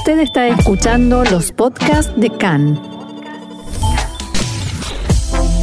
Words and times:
Usted 0.00 0.20
está 0.20 0.48
escuchando 0.48 1.24
los 1.24 1.52
podcasts 1.52 2.10
de 2.16 2.30
CAN. 2.30 2.80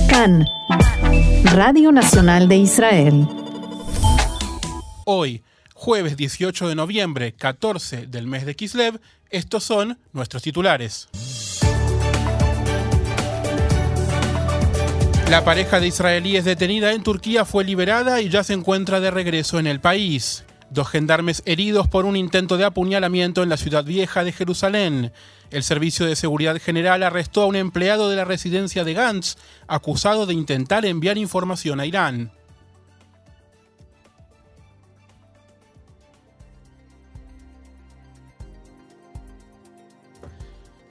CAN, 0.07 0.45
Radio 1.55 1.91
Nacional 1.91 2.47
de 2.47 2.57
Israel. 2.57 3.27
Hoy, 5.05 5.41
jueves 5.73 6.17
18 6.17 6.69
de 6.69 6.75
noviembre, 6.75 7.33
14 7.33 8.05
del 8.05 8.27
mes 8.27 8.45
de 8.45 8.55
Kislev, 8.55 9.01
estos 9.31 9.63
son 9.63 9.97
nuestros 10.13 10.43
titulares. 10.43 11.09
La 15.31 15.43
pareja 15.43 15.79
de 15.79 15.87
israelíes 15.87 16.45
detenida 16.45 16.93
en 16.93 17.01
Turquía 17.01 17.43
fue 17.43 17.63
liberada 17.63 18.21
y 18.21 18.29
ya 18.29 18.43
se 18.43 18.53
encuentra 18.53 18.99
de 18.99 19.09
regreso 19.09 19.57
en 19.57 19.65
el 19.65 19.79
país. 19.79 20.43
Dos 20.69 20.89
gendarmes 20.89 21.43
heridos 21.45 21.87
por 21.87 22.05
un 22.05 22.17
intento 22.17 22.57
de 22.57 22.65
apuñalamiento 22.65 23.41
en 23.41 23.49
la 23.49 23.57
ciudad 23.57 23.85
vieja 23.85 24.23
de 24.23 24.33
Jerusalén. 24.33 25.13
El 25.49 25.63
Servicio 25.63 26.05
de 26.05 26.17
Seguridad 26.17 26.59
General 26.61 27.01
arrestó 27.03 27.43
a 27.43 27.45
un 27.45 27.55
empleado 27.55 28.09
de 28.09 28.17
la 28.17 28.25
residencia 28.25 28.83
de 28.83 28.93
Gantz, 28.93 29.37
acusado 29.67 30.25
de 30.25 30.33
intentar 30.33 30.85
enviar 30.85 31.17
información 31.17 31.79
a 31.79 31.85
Irán. 31.85 32.31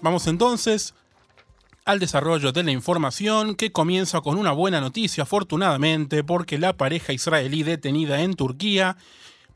Vamos 0.00 0.26
entonces 0.26 0.94
al 1.84 1.98
desarrollo 1.98 2.52
de 2.52 2.62
la 2.62 2.70
información 2.70 3.54
que 3.56 3.72
comienza 3.72 4.20
con 4.20 4.38
una 4.38 4.52
buena 4.52 4.80
noticia, 4.80 5.24
afortunadamente, 5.24 6.24
porque 6.24 6.58
la 6.58 6.76
pareja 6.76 7.12
israelí 7.12 7.62
detenida 7.62 8.22
en 8.22 8.34
Turquía 8.34 8.96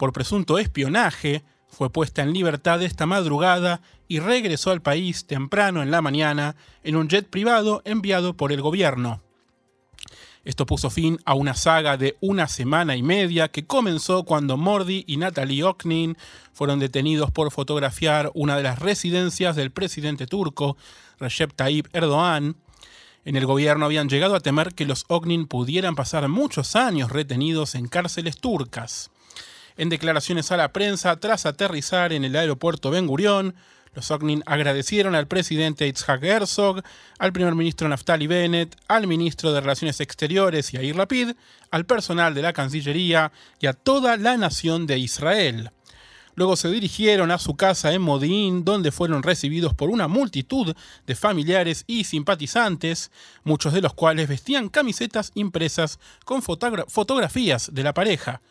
por 0.01 0.15
presunto 0.15 0.59
espionaje 0.59 1.45
fue 1.69 1.93
puesta 1.93 2.23
en 2.23 2.33
libertad 2.33 2.83
esta 2.83 3.05
madrugada 3.05 3.83
y 4.09 4.19
regresó 4.19 4.71
al 4.71 4.81
país 4.81 5.27
temprano 5.27 5.83
en 5.83 5.91
la 5.91 6.01
mañana 6.01 6.57
en 6.83 6.97
un 6.97 7.07
jet 7.07 7.29
privado 7.29 7.83
enviado 7.84 8.34
por 8.34 8.51
el 8.51 8.62
gobierno. 8.62 9.20
Esto 10.42 10.65
puso 10.65 10.89
fin 10.89 11.19
a 11.27 11.34
una 11.34 11.53
saga 11.53 11.98
de 11.98 12.17
una 12.23 12.48
semana 12.48 12.97
y 12.97 13.03
media 13.03 13.48
que 13.48 13.67
comenzó 13.67 14.23
cuando 14.23 14.57
Mordi 14.57 15.05
y 15.07 15.19
Natalie 15.19 15.65
Oknin 15.65 16.17
fueron 16.55 16.79
detenidos 16.79 17.31
por 17.31 17.51
fotografiar 17.51 18.31
una 18.33 18.57
de 18.57 18.62
las 18.62 18.79
residencias 18.79 19.55
del 19.55 19.70
presidente 19.70 20.27
turco, 20.27 20.79
Recep 21.19 21.53
Tayyip 21.53 21.95
Erdogan. 21.95 22.57
En 23.27 23.37
el 23.37 23.45
gobierno 23.45 23.85
habían 23.85 24.09
llegado 24.09 24.35
a 24.35 24.41
temer 24.41 24.75
que 24.75 24.87
los 24.87 25.05
Oknin 25.09 25.47
pudieran 25.47 25.95
pasar 25.95 26.27
muchos 26.29 26.75
años 26.75 27.11
retenidos 27.11 27.75
en 27.75 27.87
cárceles 27.87 28.39
turcas. 28.39 29.11
En 29.81 29.89
declaraciones 29.89 30.53
a 30.53 30.59
la 30.59 30.75
prensa, 30.75 31.17
tras 31.20 31.47
aterrizar 31.47 32.12
en 32.12 32.27
el 32.27 32.36
aeropuerto 32.36 32.91
Ben 32.91 33.06
Gurión, 33.06 33.55
los 33.95 34.11
Ognin 34.11 34.42
agradecieron 34.45 35.14
al 35.14 35.27
presidente 35.27 35.86
Itzhak 35.89 36.23
Herzog, 36.23 36.83
al 37.19 37.33
primer 37.33 37.55
ministro 37.55 37.89
Naftali 37.89 38.27
Bennett, 38.27 38.77
al 38.89 39.06
ministro 39.06 39.55
de 39.55 39.62
Relaciones 39.62 40.01
Exteriores 40.01 40.70
Yair 40.73 40.97
Lapid, 40.97 41.31
al 41.70 41.86
personal 41.86 42.34
de 42.34 42.42
la 42.42 42.53
Cancillería 42.53 43.33
y 43.58 43.69
a 43.69 43.73
toda 43.73 44.19
la 44.19 44.36
nación 44.36 44.86
de 44.86 44.98
Israel. 44.98 45.70
Luego 46.34 46.56
se 46.56 46.70
dirigieron 46.70 47.31
a 47.31 47.39
su 47.39 47.56
casa 47.56 47.95
en 47.95 48.03
Modín, 48.03 48.67
donde 48.67 48.92
fueron 48.92 49.23
recibidos 49.23 49.73
por 49.73 49.89
una 49.89 50.08
multitud 50.08 50.77
de 51.06 51.14
familiares 51.14 51.84
y 51.86 52.05
simpatizantes, 52.05 53.11
muchos 53.45 53.73
de 53.73 53.81
los 53.81 53.95
cuales 53.95 54.28
vestían 54.28 54.69
camisetas 54.69 55.33
impresas 55.36 55.98
con 56.27 56.42
fotografías 56.42 57.70
de 57.73 57.83
la 57.83 57.95
pareja. 57.95 58.42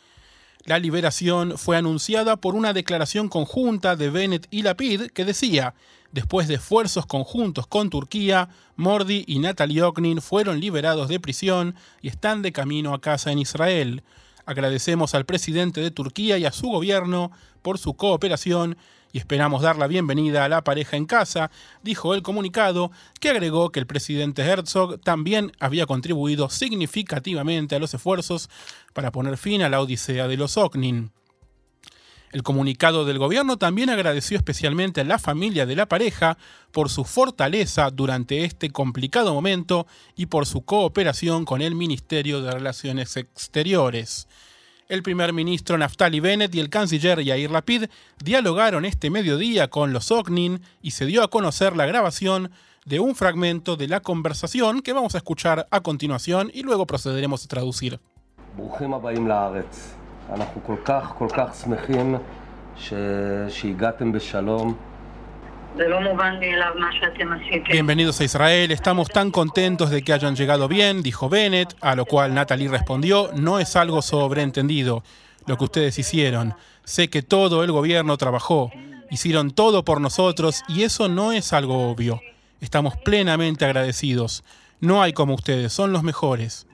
La 0.69 0.77
liberación 0.77 1.57
fue 1.57 1.77
anunciada 1.77 2.35
por 2.35 2.53
una 2.53 2.73
declaración 2.73 3.27
conjunta 3.27 3.95
de 3.95 4.11
Bennett 4.11 4.45
y 4.51 4.61
Lapid 4.61 5.07
que 5.15 5.25
decía, 5.25 5.73
después 6.11 6.47
de 6.47 6.53
esfuerzos 6.53 7.07
conjuntos 7.07 7.65
con 7.65 7.89
Turquía, 7.89 8.49
Mordi 8.75 9.23
y 9.25 9.39
Natalie 9.39 9.81
Oknin 9.81 10.21
fueron 10.21 10.59
liberados 10.59 11.07
de 11.07 11.19
prisión 11.19 11.73
y 12.03 12.09
están 12.09 12.43
de 12.43 12.51
camino 12.51 12.93
a 12.93 13.01
casa 13.01 13.31
en 13.31 13.39
Israel. 13.39 14.03
Agradecemos 14.49 15.13
al 15.13 15.27
presidente 15.27 15.79
de 15.79 15.91
Turquía 15.91 16.39
y 16.39 16.45
a 16.45 16.51
su 16.51 16.69
gobierno 16.69 17.31
por 17.61 17.77
su 17.77 17.93
cooperación 17.93 18.77
y 19.11 19.19
esperamos 19.19 19.61
dar 19.61 19.77
la 19.77 19.85
bienvenida 19.85 20.43
a 20.43 20.49
la 20.49 20.63
pareja 20.63 20.97
en 20.97 21.05
casa, 21.05 21.51
dijo 21.83 22.15
el 22.15 22.23
comunicado, 22.23 22.89
que 23.19 23.29
agregó 23.29 23.69
que 23.69 23.79
el 23.79 23.85
presidente 23.85 24.41
Herzog 24.41 25.01
también 25.01 25.51
había 25.59 25.85
contribuido 25.85 26.49
significativamente 26.49 27.75
a 27.75 27.79
los 27.79 27.93
esfuerzos 27.93 28.49
para 28.93 29.11
poner 29.11 29.37
fin 29.37 29.61
a 29.61 29.69
la 29.69 29.81
odisea 29.81 30.27
de 30.27 30.37
los 30.37 30.57
Oknin. 30.57 31.11
El 32.31 32.43
comunicado 32.43 33.05
del 33.05 33.17
gobierno 33.17 33.57
también 33.57 33.89
agradeció 33.89 34.37
especialmente 34.37 35.01
a 35.01 35.03
la 35.03 35.17
familia 35.17 35.65
de 35.65 35.75
la 35.75 35.87
pareja 35.87 36.37
por 36.71 36.89
su 36.89 37.03
fortaleza 37.03 37.89
durante 37.89 38.45
este 38.45 38.69
complicado 38.69 39.33
momento 39.33 39.87
y 40.15 40.27
por 40.27 40.45
su 40.45 40.61
cooperación 40.61 41.43
con 41.43 41.61
el 41.61 41.73
Ministerio 41.73 42.41
de 42.41 42.51
Relaciones 42.51 43.17
Exteriores. 43.17 44.27
El 44.89 45.01
primer 45.01 45.33
ministro 45.33 45.77
Naftali 45.77 46.19
Bennett 46.19 46.53
y 46.53 46.59
el 46.59 46.69
canciller 46.69 47.21
Yair 47.21 47.49
Lapid 47.49 47.85
dialogaron 48.23 48.85
este 48.85 49.09
mediodía 49.09 49.67
con 49.67 49.93
los 49.93 50.11
Oknin 50.11 50.61
y 50.81 50.91
se 50.91 51.05
dio 51.05 51.23
a 51.23 51.29
conocer 51.29 51.75
la 51.75 51.87
grabación 51.87 52.51
de 52.85 52.99
un 52.99 53.15
fragmento 53.15 53.75
de 53.75 53.87
la 53.87 54.01
conversación 54.01 54.81
que 54.81 54.93
vamos 54.93 55.15
a 55.15 55.19
escuchar 55.19 55.67
a 55.69 55.81
continuación 55.81 56.51
y 56.53 56.63
luego 56.63 56.87
procederemos 56.87 57.45
a 57.45 57.47
traducir. 57.47 57.99
Bienvenidos 67.71 68.21
a 68.21 68.23
Israel, 68.23 68.71
estamos 68.71 69.07
tan 69.09 69.31
contentos 69.31 69.89
de 69.89 70.03
que 70.03 70.13
hayan 70.13 70.35
llegado 70.35 70.67
bien, 70.67 71.01
dijo 71.01 71.29
Bennett, 71.29 71.75
a 71.81 71.95
lo 71.95 72.05
cual 72.05 72.33
Natalie 72.33 72.69
respondió, 72.69 73.31
no 73.35 73.59
es 73.59 73.75
algo 73.75 74.01
sobreentendido 74.01 75.03
lo 75.47 75.57
que 75.57 75.63
ustedes 75.63 75.97
hicieron. 75.97 76.53
Sé 76.83 77.09
que 77.09 77.21
todo 77.23 77.63
el 77.63 77.71
gobierno 77.71 78.17
trabajó, 78.17 78.71
hicieron 79.09 79.51
todo 79.51 79.83
por 79.83 79.99
nosotros 79.99 80.63
y 80.67 80.83
eso 80.83 81.09
no 81.09 81.31
es 81.31 81.53
algo 81.53 81.89
obvio. 81.89 82.21
Estamos 82.61 82.97
plenamente 82.97 83.65
agradecidos. 83.65 84.43
No 84.79 85.01
hay 85.01 85.13
como 85.13 85.33
ustedes, 85.33 85.73
son 85.73 85.91
los 85.91 86.03
mejores. 86.03 86.67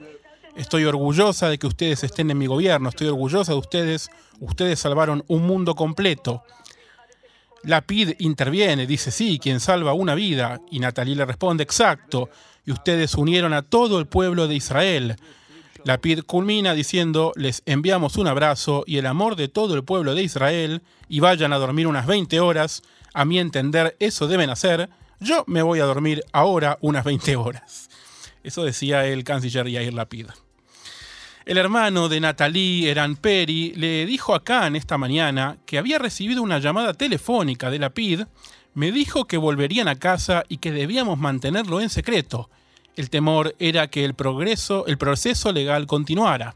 Estoy 0.55 0.85
orgullosa 0.85 1.49
de 1.49 1.57
que 1.57 1.67
ustedes 1.67 2.03
estén 2.05 2.31
en 2.31 2.37
mi 2.37 2.47
gobierno, 2.47 2.87
estoy 2.87 3.07
orgullosa 3.07 3.51
de 3.51 3.57
ustedes. 3.59 4.09
Ustedes 4.39 4.79
salvaron 4.79 5.23
un 5.27 5.45
mundo 5.45 5.75
completo. 5.75 6.43
La 7.63 7.81
PID 7.81 8.13
interviene, 8.19 8.87
dice 8.87 9.11
sí, 9.11 9.37
quien 9.39 9.59
salva 9.59 9.93
una 9.93 10.15
vida, 10.15 10.61
y 10.71 10.79
Natalie 10.79 11.15
le 11.15 11.25
responde 11.25 11.63
exacto, 11.63 12.29
y 12.65 12.71
ustedes 12.71 13.15
unieron 13.15 13.53
a 13.53 13.63
todo 13.63 13.99
el 13.99 14.05
pueblo 14.05 14.47
de 14.47 14.55
Israel. 14.55 15.15
La 15.83 15.99
PID 15.99 16.21
culmina 16.23 16.73
diciendo, 16.73 17.33
les 17.35 17.63
enviamos 17.65 18.17
un 18.17 18.27
abrazo 18.27 18.83
y 18.87 18.97
el 18.97 19.07
amor 19.07 19.35
de 19.35 19.47
todo 19.47 19.73
el 19.73 19.83
pueblo 19.83 20.15
de 20.15 20.23
Israel, 20.23 20.83
y 21.09 21.19
vayan 21.19 21.53
a 21.53 21.57
dormir 21.57 21.87
unas 21.87 22.05
20 22.05 22.39
horas, 22.39 22.81
a 23.13 23.25
mi 23.25 23.39
entender 23.39 23.95
eso 23.99 24.27
deben 24.27 24.51
hacer, 24.51 24.89
yo 25.19 25.43
me 25.47 25.61
voy 25.63 25.79
a 25.79 25.85
dormir 25.85 26.23
ahora 26.31 26.77
unas 26.81 27.03
20 27.03 27.35
horas. 27.35 27.89
Eso 28.43 28.63
decía 28.63 29.05
el 29.07 29.23
canciller 29.23 29.67
Yair 29.67 29.93
Lapid. 29.93 30.27
El 31.45 31.59
hermano 31.59 32.09
de 32.09 32.19
Natalie, 32.19 32.89
Eran 32.89 33.15
Peri, 33.17 33.71
le 33.75 34.07
dijo 34.07 34.33
a 34.33 34.43
Khan 34.43 34.75
esta 34.75 34.97
mañana 34.97 35.57
que 35.67 35.77
había 35.77 35.99
recibido 35.99 36.41
una 36.41 36.57
llamada 36.57 36.95
telefónica 36.95 37.69
de 37.69 37.77
la 37.77 37.91
PID, 37.91 38.23
me 38.73 38.91
dijo 38.91 39.25
que 39.25 39.37
volverían 39.37 39.87
a 39.87 39.93
casa 39.93 40.43
y 40.49 40.57
que 40.57 40.71
debíamos 40.71 41.19
mantenerlo 41.19 41.81
en 41.81 41.89
secreto. 41.89 42.49
El 42.95 43.11
temor 43.11 43.55
era 43.59 43.91
que 43.91 44.05
el 44.05 44.15
progreso, 44.15 44.87
el 44.87 44.97
proceso 44.97 45.51
legal 45.51 45.85
continuara. 45.85 46.55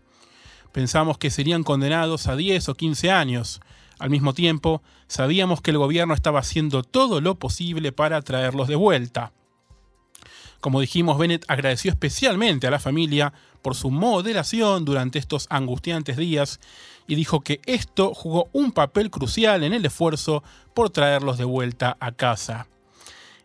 Pensamos 0.71 1.19
que 1.19 1.29
serían 1.29 1.61
condenados 1.63 2.25
a 2.25 2.35
10 2.35 2.69
o 2.69 2.73
15 2.73 3.11
años. 3.11 3.61
Al 3.99 4.09
mismo 4.09 4.33
tiempo, 4.33 4.81
sabíamos 5.07 5.61
que 5.61 5.69
el 5.69 5.77
gobierno 5.77 6.15
estaba 6.15 6.39
haciendo 6.39 6.81
todo 6.81 7.21
lo 7.21 7.35
posible 7.35 7.91
para 7.91 8.23
traerlos 8.23 8.67
de 8.67 8.75
vuelta. 8.75 9.33
Como 10.59 10.81
dijimos, 10.81 11.17
Bennett 11.17 11.45
agradeció 11.47 11.89
especialmente 11.89 12.67
a 12.67 12.71
la 12.71 12.79
familia 12.79 13.33
por 13.61 13.75
su 13.75 13.91
moderación 13.91 14.85
durante 14.85 15.19
estos 15.19 15.47
angustiantes 15.49 16.17
días 16.17 16.59
y 17.07 17.15
dijo 17.15 17.41
que 17.41 17.61
esto 17.65 18.13
jugó 18.13 18.49
un 18.51 18.71
papel 18.71 19.09
crucial 19.09 19.63
en 19.63 19.73
el 19.73 19.85
esfuerzo 19.85 20.43
por 20.73 20.89
traerlos 20.89 21.37
de 21.37 21.45
vuelta 21.45 21.97
a 21.99 22.11
casa. 22.11 22.67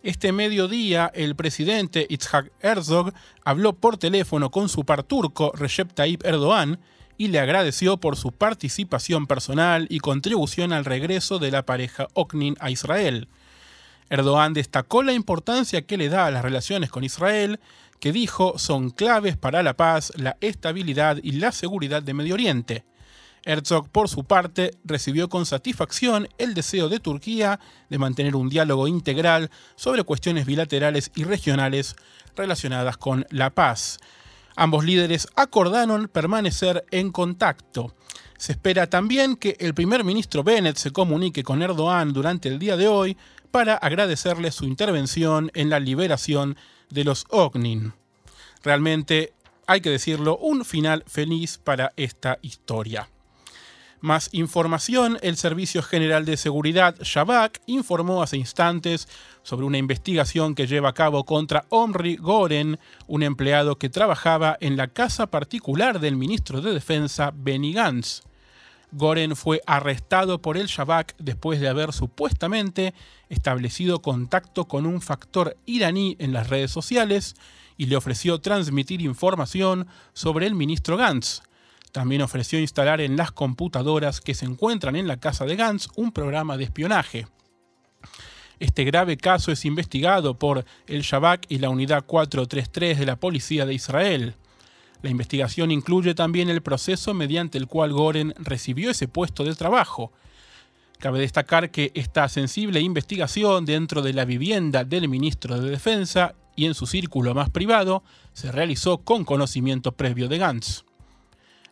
Este 0.03 0.33
mediodía, 0.33 1.11
el 1.15 1.35
presidente 1.35 2.07
Itzhak 2.11 2.53
Herzog 2.61 3.15
habló 3.45 3.73
por 3.73 3.97
teléfono 3.97 4.51
con 4.51 4.69
su 4.69 4.85
par 4.85 5.03
turco 5.03 5.51
Recep 5.55 5.95
Tayyip 5.95 6.27
Erdogan 6.27 6.79
y 7.17 7.29
le 7.29 7.39
agradeció 7.39 7.97
por 7.97 8.17
su 8.17 8.33
participación 8.33 9.27
personal 9.27 9.87
y 9.89 10.01
contribución 10.01 10.73
al 10.73 10.85
regreso 10.85 11.39
de 11.39 11.51
la 11.51 11.65
pareja 11.65 12.09
Oknin 12.13 12.57
a 12.61 12.71
Israel. 12.71 13.29
Erdogan 14.11 14.53
destacó 14.53 15.03
la 15.03 15.13
importancia 15.13 15.83
que 15.83 15.97
le 15.97 16.09
da 16.09 16.27
a 16.27 16.31
las 16.31 16.43
relaciones 16.43 16.91
con 16.91 17.05
Israel, 17.05 17.61
que 18.01 18.13
dijo 18.13 18.59
son 18.59 18.91
claves 18.91 19.37
para 19.37 19.63
la 19.63 19.77
paz, 19.77 20.13
la 20.17 20.37
estabilidad 20.41 21.19
y 21.23 21.33
la 21.33 21.53
seguridad 21.53 22.03
de 22.03 22.15
Medio 22.15 22.35
Oriente. 22.35 22.85
Herzog, 23.45 23.89
por 23.91 24.09
su 24.09 24.25
parte, 24.25 24.73
recibió 24.85 25.29
con 25.29 25.47
satisfacción 25.47 26.29
el 26.39 26.55
deseo 26.55 26.89
de 26.89 27.01
Turquía 27.01 27.61
de 27.91 27.99
mantener 27.99 28.37
un 28.37 28.49
diálogo 28.49 28.89
integral 28.89 29.51
sobre 29.77 30.03
cuestiones 30.03 30.47
bilaterales 30.47 31.11
y 31.15 31.25
regionales 31.25 31.97
relacionadas 32.37 32.97
con 32.97 33.27
la 33.31 33.51
paz. 33.51 33.99
Ambos 34.57 34.85
líderes 34.85 35.29
acordaron 35.35 36.09
permanecer 36.09 36.85
en 36.91 37.11
contacto. 37.11 37.95
Se 38.39 38.53
espera 38.53 38.89
también 38.89 39.37
que 39.37 39.57
el 39.61 39.75
primer 39.75 40.05
ministro 40.05 40.43
Bennett 40.43 40.77
se 40.77 40.93
comunique 40.93 41.43
con 41.43 41.63
Erdogan 41.63 42.13
durante 42.13 42.49
el 42.49 42.59
día 42.59 42.77
de 42.77 42.89
hoy 42.89 43.17
para 43.55 43.77
agradecerle 43.77 44.51
su 44.51 44.65
intervención 44.65 45.53
en 45.55 45.71
la 45.71 45.79
liberación 45.79 46.57
de 46.91 47.05
los 47.05 47.25
Ognin. 47.31 47.93
Realmente, 48.65 49.33
hay 49.69 49.81
que 49.81 49.91
decirlo, 49.91 50.37
un 50.39 50.65
final 50.65 51.05
feliz 51.07 51.59
para 51.63 51.93
esta 51.97 52.41
historia. 52.43 53.09
Más 54.01 54.29
información, 54.33 55.19
el 55.23 55.37
Servicio 55.37 55.85
General 55.85 56.25
de 56.25 56.37
Seguridad, 56.37 56.97
Shabak, 57.01 57.61
informó 57.67 58.25
hace 58.25 58.39
instantes 58.39 59.07
sobre 59.45 59.67
una 59.67 59.79
investigación 59.79 60.57
que 60.57 60.67
lleva 60.67 60.89
a 60.89 60.95
cabo 60.95 61.23
contra 61.23 61.65
Omri 61.69 62.17
Goren, 62.17 62.81
un 63.07 63.23
empleado 63.23 63.79
que 63.79 63.89
trabajaba 63.89 64.57
en 64.59 64.77
la 64.77 64.89
casa 64.89 65.29
particular 65.29 66.01
del 66.01 66.17
ministro 66.17 66.61
de 66.61 66.75
Defensa 66.75 67.33
Benny 67.33 67.73
Gantz. 67.73 68.25
Goren 68.95 69.37
fue 69.37 69.61
arrestado 69.67 70.41
por 70.41 70.57
el 70.57 70.67
Shabak 70.67 71.15
después 71.19 71.61
de 71.61 71.69
haber 71.69 71.93
supuestamente 71.93 72.95
establecido 73.29 74.01
contacto 74.01 74.67
con 74.67 74.87
un 74.87 75.01
factor 75.01 75.57
iraní 75.67 76.17
en 76.19 76.33
las 76.33 76.49
redes 76.49 76.71
sociales 76.71 77.35
y 77.77 77.87
le 77.87 77.97
ofreció 77.97 78.41
transmitir 78.41 79.03
información 79.03 79.87
sobre 80.13 80.47
el 80.47 80.55
ministro 80.55 80.97
Gantz 80.97 81.43
también 81.95 82.23
ofreció 82.23 82.59
instalar 82.59 83.01
en 83.01 83.17
las 83.17 83.31
computadoras 83.31 84.21
que 84.21 84.35
se 84.35 84.47
encuentran 84.47 84.97
en 84.97 85.07
la 85.07 85.19
casa 85.19 85.45
de 85.45 85.55
Gantz 85.55 85.87
un 85.95 86.11
programa 86.11 86.57
de 86.57 86.65
espionaje. 86.65 87.29
Este 88.59 88.83
grave 88.83 89.17
caso 89.17 89.53
es 89.53 89.65
investigado 89.65 90.37
por 90.37 90.65
el 90.89 91.03
Shabak 91.03 91.47
y 91.49 91.59
la 91.59 91.69
Unidad 91.69 92.05
433 92.05 92.99
de 92.99 93.07
la 93.07 93.15
Policía 93.15 93.65
de 93.65 93.75
Israel. 93.75 94.35
La 95.05 95.11
investigación 95.11 95.71
incluye 95.71 96.15
también 96.15 96.49
el 96.49 96.63
proceso 96.63 97.13
mediante 97.13 97.59
el 97.59 97.67
cual 97.67 97.93
Goren 97.93 98.33
recibió 98.39 98.91
ese 98.91 99.07
puesto 99.07 99.45
de 99.45 99.55
trabajo. 99.55 100.13
Cabe 100.99 101.19
destacar 101.21 101.71
que 101.71 101.93
esta 101.93 102.27
sensible 102.31 102.81
investigación 102.81 103.67
dentro 103.67 104.01
de 104.01 104.15
la 104.15 104.25
vivienda 104.25 104.83
del 104.83 105.11
ministro 105.11 105.61
de 105.61 105.69
Defensa 105.69 106.37
y 106.57 106.65
en 106.65 106.73
su 106.73 106.87
círculo 106.87 107.35
más 107.35 107.51
privado 107.51 108.03
se 108.33 108.51
realizó 108.51 108.97
con 108.97 109.27
conocimiento 109.27 109.93
previo 109.93 110.27
de 110.27 110.39
Gantz. 110.39 110.85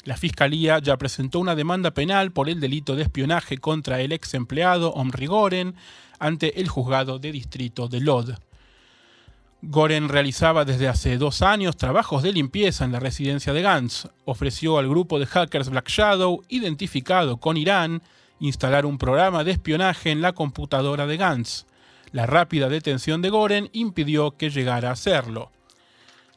La 0.05 0.19
Fiscalía 0.19 0.79
ya 0.81 0.99
presentó 0.99 1.39
una 1.39 1.55
demanda 1.55 1.93
penal 1.93 2.33
por 2.33 2.51
el 2.51 2.61
delito 2.61 2.97
de 2.97 3.05
espionaje 3.05 3.57
contra 3.57 4.03
el 4.03 4.13
ex 4.13 4.35
empleado 4.35 4.91
Omri 4.91 5.25
Goren 5.25 5.75
ante 6.19 6.61
el 6.61 6.69
juzgado 6.69 7.19
de 7.19 7.33
distrito 7.33 7.89
de 7.89 8.01
Lod. 8.01 8.35
Goren 9.65 10.09
realizaba 10.09 10.65
desde 10.65 10.89
hace 10.89 11.19
dos 11.19 11.41
años 11.41 11.77
trabajos 11.77 12.25
de 12.25 12.33
limpieza 12.33 12.85
en 12.85 12.91
la 12.91 12.99
residencia 12.99 13.53
de 13.53 13.63
Gantz. 13.63 14.09
Ofreció 14.25 14.77
al 14.77 14.89
grupo 14.89 15.21
de 15.21 15.27
hackers 15.27 15.71
Black 15.71 15.89
Shadow, 15.89 16.43
identificado 16.49 17.37
con 17.37 17.57
Irán, 17.57 18.03
instalar 18.41 18.85
un 18.85 18.99
programa 18.99 19.45
de 19.45 19.53
espionaje 19.53 20.11
en 20.11 20.21
la 20.21 20.33
computadora 20.33 21.07
de 21.07 21.17
Gantz. 21.17 21.67
La 22.11 22.27
rápida 22.27 22.69
detención 22.69 23.23
de 23.23 23.31
Goren 23.31 23.71
impidió 23.73 24.37
que 24.37 24.51
llegara 24.51 24.89
a 24.89 24.95
hacerlo. 24.95 25.53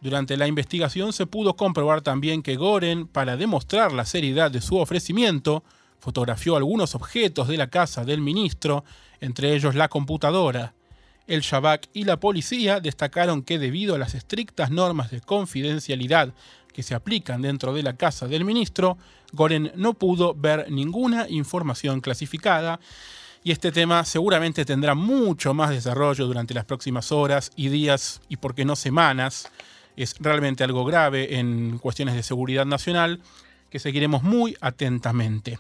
Durante 0.01 0.37
la 0.37 0.45
investigación 0.45 1.11
se 1.11 1.25
pudo 1.25 1.55
comprobar 1.55 2.01
también 2.01 2.43
que 2.43 2.57
Goren, 2.57 3.07
para 3.07 3.37
demostrar 3.37 3.91
la 3.91 4.05
seriedad 4.05 4.51
de 4.51 4.61
su 4.61 4.77
ofrecimiento, 4.77 5.63
fotografió 5.97 6.57
algunos 6.57 6.93
objetos 6.93 7.47
de 7.47 7.57
la 7.57 7.71
casa 7.71 8.05
del 8.05 8.21
ministro, 8.21 8.83
entre 9.19 9.55
ellos 9.55 9.73
la 9.73 9.87
computadora. 9.87 10.75
El 11.27 11.41
Shabak 11.41 11.89
y 11.93 12.03
la 12.03 12.19
policía 12.19 12.79
destacaron 12.79 13.41
que 13.41 13.57
debido 13.57 13.95
a 13.95 13.97
las 13.97 14.13
estrictas 14.13 14.69
normas 14.69 15.09
de 15.09 15.21
confidencialidad 15.21 16.33
que 16.71 16.83
se 16.83 16.93
aplican 16.93 17.41
dentro 17.41 17.73
de 17.73 17.83
la 17.83 17.95
casa 17.95 18.27
del 18.27 18.45
ministro, 18.45 18.97
Goren 19.31 19.71
no 19.75 19.93
pudo 19.93 20.35
ver 20.35 20.69
ninguna 20.69 21.27
información 21.29 22.01
clasificada 22.01 22.79
y 23.43 23.51
este 23.51 23.71
tema 23.71 24.03
seguramente 24.05 24.65
tendrá 24.65 24.93
mucho 24.93 25.53
más 25.53 25.69
desarrollo 25.69 26.27
durante 26.27 26.53
las 26.53 26.65
próximas 26.65 27.11
horas 27.11 27.51
y 27.55 27.69
días 27.69 28.21
y 28.27 28.37
por 28.37 28.55
qué 28.55 28.65
no 28.65 28.75
semanas 28.75 29.49
es 29.95 30.15
realmente 30.19 30.63
algo 30.63 30.83
grave 30.85 31.37
en 31.39 31.77
cuestiones 31.79 32.15
de 32.15 32.23
seguridad 32.23 32.65
nacional 32.65 33.21
que 33.69 33.79
seguiremos 33.79 34.23
muy 34.23 34.55
atentamente. 34.61 35.59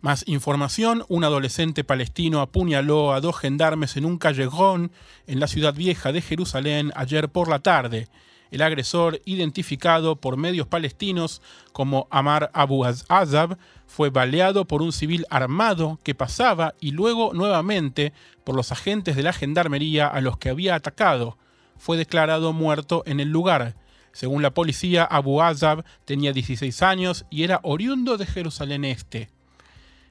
Más 0.00 0.24
información, 0.26 1.04
un 1.08 1.24
adolescente 1.24 1.84
palestino 1.84 2.40
apuñaló 2.40 3.12
a 3.12 3.20
dos 3.20 3.36
gendarmes 3.36 3.98
en 3.98 4.06
un 4.06 4.16
callejón 4.16 4.92
en 5.26 5.40
la 5.40 5.46
ciudad 5.46 5.74
vieja 5.74 6.10
de 6.10 6.22
Jerusalén 6.22 6.90
ayer 6.94 7.28
por 7.28 7.48
la 7.48 7.58
tarde. 7.58 8.08
El 8.50 8.62
agresor, 8.62 9.20
identificado 9.26 10.16
por 10.16 10.38
medios 10.38 10.66
palestinos 10.66 11.42
como 11.72 12.08
Amar 12.10 12.50
Abu 12.54 12.86
Azab, 12.86 13.58
fue 13.86 14.08
baleado 14.08 14.64
por 14.64 14.80
un 14.80 14.92
civil 14.92 15.26
armado 15.28 15.98
que 16.02 16.14
pasaba 16.14 16.74
y 16.80 16.92
luego 16.92 17.32
nuevamente 17.34 18.14
por 18.42 18.56
los 18.56 18.72
agentes 18.72 19.16
de 19.16 19.22
la 19.22 19.34
gendarmería 19.34 20.06
a 20.06 20.22
los 20.22 20.38
que 20.38 20.48
había 20.48 20.76
atacado 20.76 21.36
fue 21.76 21.98
declarado 21.98 22.54
muerto 22.54 23.02
en 23.04 23.20
el 23.20 23.28
lugar. 23.28 23.76
Según 24.12 24.40
la 24.40 24.52
policía, 24.52 25.04
Abu 25.04 25.42
Azab 25.42 25.84
tenía 26.06 26.32
16 26.32 26.82
años 26.82 27.26
y 27.28 27.44
era 27.44 27.60
oriundo 27.62 28.16
de 28.16 28.24
Jerusalén 28.24 28.86
Este. 28.86 29.28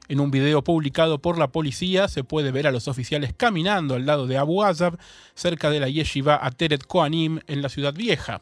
En 0.09 0.19
un 0.19 0.31
video 0.31 0.63
publicado 0.63 1.19
por 1.19 1.37
la 1.37 1.51
policía 1.51 2.07
se 2.07 2.23
puede 2.23 2.51
ver 2.51 2.65
a 2.65 2.71
los 2.71 2.87
oficiales 2.87 3.31
caminando 3.37 3.93
al 3.93 4.07
lado 4.07 4.25
de 4.25 4.39
Abu 4.39 4.63
Azab 4.63 4.97
cerca 5.35 5.69
de 5.69 5.79
la 5.79 5.87
yeshiva 5.87 6.39
Ateret 6.41 6.83
Koanim 6.83 7.41
en 7.45 7.61
la 7.61 7.69
ciudad 7.69 7.93
vieja. 7.93 8.41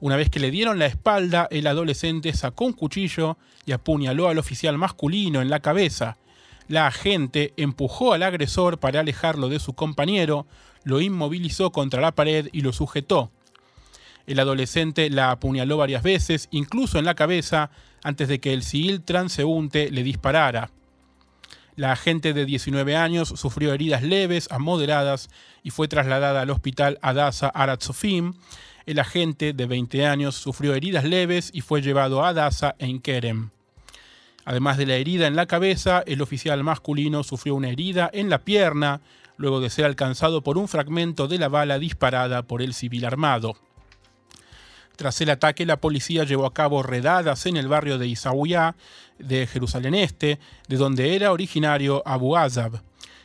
Una 0.00 0.16
vez 0.16 0.30
que 0.30 0.40
le 0.40 0.50
dieron 0.50 0.78
la 0.78 0.86
espalda, 0.86 1.48
el 1.50 1.66
adolescente 1.66 2.32
sacó 2.32 2.64
un 2.64 2.72
cuchillo 2.72 3.36
y 3.66 3.72
apuñaló 3.72 4.28
al 4.28 4.38
oficial 4.38 4.78
masculino 4.78 5.42
en 5.42 5.50
la 5.50 5.60
cabeza. 5.60 6.16
La 6.66 6.86
agente 6.86 7.52
empujó 7.58 8.14
al 8.14 8.22
agresor 8.22 8.78
para 8.78 9.00
alejarlo 9.00 9.50
de 9.50 9.60
su 9.60 9.74
compañero, 9.74 10.46
lo 10.84 11.02
inmovilizó 11.02 11.72
contra 11.72 12.00
la 12.00 12.12
pared 12.12 12.48
y 12.52 12.62
lo 12.62 12.72
sujetó. 12.72 13.30
El 14.26 14.40
adolescente 14.40 15.10
la 15.10 15.30
apuñaló 15.30 15.76
varias 15.76 16.02
veces, 16.02 16.48
incluso 16.52 16.98
en 16.98 17.04
la 17.04 17.14
cabeza, 17.14 17.70
antes 18.02 18.28
de 18.28 18.40
que 18.40 18.54
el 18.54 18.62
civil 18.62 19.02
transeúnte 19.02 19.90
le 19.90 20.02
disparara. 20.02 20.70
La 21.76 21.92
agente 21.92 22.32
de 22.32 22.46
19 22.46 22.96
años 22.96 23.28
sufrió 23.28 23.74
heridas 23.74 24.02
leves 24.02 24.48
a 24.50 24.58
moderadas 24.58 25.28
y 25.62 25.68
fue 25.68 25.88
trasladada 25.88 26.40
al 26.40 26.48
hospital 26.48 26.98
Adasa 27.02 27.48
Aratzofim. 27.48 28.32
El 28.86 28.98
agente 28.98 29.52
de 29.52 29.66
20 29.66 30.06
años 30.06 30.36
sufrió 30.36 30.74
heridas 30.74 31.04
leves 31.04 31.50
y 31.52 31.60
fue 31.60 31.82
llevado 31.82 32.24
a 32.24 32.28
Adasa 32.28 32.76
en 32.78 32.98
Kerem. 33.00 33.50
Además 34.46 34.78
de 34.78 34.86
la 34.86 34.94
herida 34.94 35.26
en 35.26 35.36
la 35.36 35.44
cabeza, 35.44 36.02
el 36.06 36.22
oficial 36.22 36.64
masculino 36.64 37.22
sufrió 37.22 37.54
una 37.54 37.68
herida 37.68 38.08
en 38.10 38.30
la 38.30 38.38
pierna, 38.38 39.02
luego 39.36 39.60
de 39.60 39.68
ser 39.68 39.84
alcanzado 39.84 40.42
por 40.42 40.56
un 40.56 40.68
fragmento 40.68 41.28
de 41.28 41.38
la 41.38 41.48
bala 41.48 41.78
disparada 41.78 42.44
por 42.44 42.62
el 42.62 42.72
civil 42.72 43.04
armado. 43.04 43.54
Tras 44.96 45.20
el 45.20 45.28
ataque, 45.28 45.66
la 45.66 45.80
policía 45.80 46.24
llevó 46.24 46.46
a 46.46 46.54
cabo 46.54 46.82
redadas 46.82 47.44
en 47.46 47.58
el 47.58 47.68
barrio 47.68 47.98
de 47.98 48.08
Isauyá, 48.08 48.74
de 49.18 49.46
Jerusalén 49.46 49.94
Este, 49.94 50.38
de 50.68 50.76
donde 50.76 51.14
era 51.14 51.32
originario 51.32 52.02
Abu 52.06 52.36
Azab, 52.36 52.82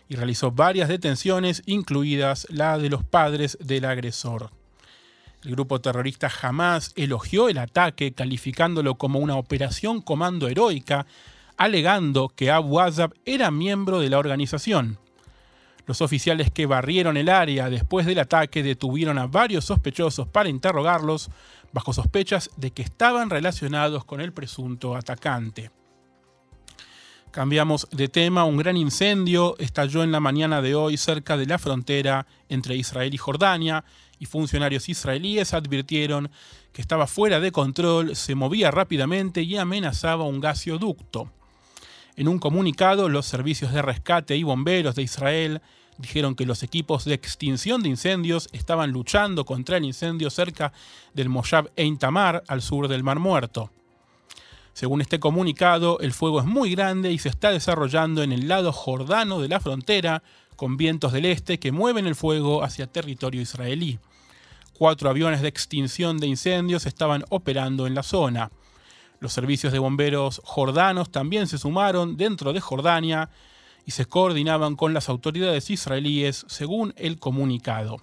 y 0.10 0.16
realizó 0.16 0.52
varias 0.52 0.90
detenciones, 0.90 1.64
incluidas 1.66 2.46
la 2.50 2.78
de 2.78 2.90
los 2.90 3.06
padres 3.06 3.58
del 3.62 3.86
agresor. 3.86 4.52
El 5.44 5.52
grupo 5.52 5.80
terrorista 5.80 6.30
jamás 6.30 6.92
elogió 6.98 7.48
el 7.48 7.58
ataque, 7.58 8.14
calificándolo 8.14 8.96
como 8.96 9.20
una 9.20 9.38
operación 9.38 10.02
comando 10.02 10.50
heroica, 10.50 11.08
alegando 11.56 12.28
que 12.30 12.52
Abu 12.52 12.80
Azab 12.82 13.14
era 13.26 13.50
miembro 13.50 14.02
de 14.02 14.10
la 14.10 14.20
organización. 14.20 15.00
Los 15.88 16.02
oficiales 16.02 16.52
que 16.52 16.68
barrieron 16.68 17.18
el 17.18 17.30
área 17.30 17.70
después 17.70 18.06
del 18.06 18.20
ataque 18.20 18.62
detuvieron 18.62 19.18
a 19.18 19.28
varios 19.28 19.66
sospechosos 19.66 20.28
para 20.28 20.50
interrogarlos 20.50 21.30
bajo 21.74 21.94
sospechas 21.94 22.50
de 22.58 22.72
que 22.72 22.82
estaban 22.82 23.30
relacionados 23.30 24.06
con 24.06 24.22
el 24.22 24.34
presunto 24.34 24.96
atacante. 24.96 25.72
Cambiamos 27.32 27.88
de 27.92 28.10
tema, 28.10 28.44
un 28.44 28.58
gran 28.58 28.76
incendio 28.76 29.56
estalló 29.58 30.04
en 30.04 30.12
la 30.12 30.20
mañana 30.20 30.62
de 30.62 30.76
hoy 30.76 30.98
cerca 30.98 31.38
de 31.38 31.46
la 31.46 31.58
frontera 31.58 32.28
entre 32.50 32.76
Israel 32.76 33.14
y 33.14 33.18
Jordania 33.18 33.86
y 34.20 34.26
funcionarios 34.26 34.90
israelíes 34.90 35.54
advirtieron 35.54 36.30
que 36.74 36.82
estaba 36.82 37.08
fuera 37.08 37.40
de 37.40 37.54
control, 37.54 38.18
se 38.18 38.36
movía 38.36 38.70
rápidamente 38.70 39.44
y 39.44 39.58
amenazaba 39.58 40.26
un 40.26 40.42
gasoducto. 40.42 41.32
En 42.18 42.28
un 42.28 42.38
comunicado, 42.38 43.08
los 43.08 43.26
servicios 43.26 43.72
de 43.72 43.82
rescate 43.82 44.36
y 44.36 44.44
bomberos 44.44 44.96
de 44.96 45.04
Israel 45.04 45.62
dijeron 46.02 46.36
que 46.36 46.46
los 46.46 46.64
equipos 46.64 47.06
de 47.06 47.14
extinción 47.14 47.84
de 47.84 47.90
incendios 47.90 48.50
estaban 48.52 48.92
luchando 48.92 49.46
contra 49.46 49.78
el 49.78 49.86
incendio 49.86 50.30
cerca 50.30 50.74
del 51.14 51.30
Moshav 51.30 51.72
Ein 51.76 51.98
Tamar, 51.98 52.44
al 52.48 52.62
sur 52.62 52.88
del 52.88 53.04
Mar 53.04 53.20
Muerto. 53.20 53.72
Según 54.74 55.02
este 55.02 55.20
comunicado, 55.20 56.00
el 56.00 56.14
fuego 56.14 56.40
es 56.40 56.46
muy 56.46 56.72
grande 56.72 57.12
y 57.12 57.20
se 57.20 57.30
está 57.30 57.52
desarrollando 57.52 58.24
en 58.24 58.32
el 58.32 58.48
lado 58.48 58.72
jordano 58.72 59.40
de 59.40 59.50
la 59.50 59.60
frontera, 59.60 60.24
con 60.56 60.78
vientos 60.78 61.12
del 61.12 61.26
este 61.26 61.60
que 61.60 61.72
mueven 61.72 62.08
el 62.08 62.16
fuego 62.16 62.64
hacia 62.64 62.88
territorio 62.88 63.42
israelí. 63.42 64.00
Cuatro 64.74 65.10
aviones 65.10 65.42
de 65.42 65.48
extinción 65.48 66.18
de 66.20 66.28
incendios 66.28 66.86
estaban 66.86 67.26
operando 67.30 67.86
en 67.86 67.96
la 67.96 68.04
zona. 68.04 68.52
Los 69.20 69.34
servicios 69.34 69.74
de 69.74 69.80
bomberos 69.80 70.42
jordanos 70.44 71.12
también 71.12 71.48
se 71.48 71.58
sumaron 71.58 72.18
dentro 72.18 72.54
de 72.54 72.60
Jordania 72.60 73.30
y 73.86 73.92
se 73.92 74.06
coordinaban 74.06 74.76
con 74.76 74.94
las 74.94 75.10
autoridades 75.10 75.70
israelíes 75.70 76.46
según 76.48 76.94
el 76.98 77.20
comunicado. 77.20 77.98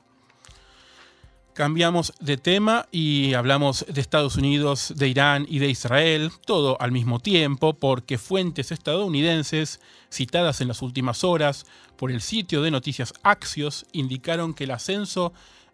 Cambiamos 1.59 2.13
de 2.21 2.37
tema 2.37 2.87
y 2.93 3.35
hablamos 3.35 3.85
de 3.89 4.01
Estados 4.01 4.37
Unidos, 4.37 4.93
de 4.97 5.09
Irán 5.09 5.45
y 5.49 5.59
de 5.59 5.69
Israel, 5.69 6.31
todo 6.47 6.81
al 6.81 6.93
mismo 6.93 7.19
tiempo, 7.19 7.75
porque 7.75 8.17
fuentes 8.17 8.71
estadounidenses 8.71 9.81
citadas 10.09 10.61
en 10.61 10.69
las 10.69 10.83
últimas 10.83 11.25
horas 11.25 11.67
por 11.97 12.13
el 12.13 12.21
sitio 12.21 12.63
de 12.63 12.71
noticias 12.71 13.13
Axios 13.25 13.87
indicaron 13.91 14.55
que 14.55 14.65
el 14.65 14.71
ascenso 14.71 15.33